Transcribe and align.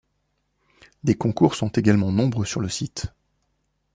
Des 1.03 1.13
concours 1.15 1.53
sont 1.53 1.67
également 1.69 2.11
nombreux 2.11 2.45
sur 2.45 2.59
le 2.59 2.69
site. 2.69 3.13